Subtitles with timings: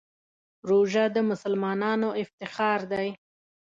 [0.69, 3.09] روژه د مسلمانانو افتخار دی.